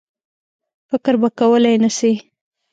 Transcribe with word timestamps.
فکر 0.89 1.13
به 1.21 1.29
کولای 1.39 1.75
نه 1.83 1.89
سي. 1.97 2.11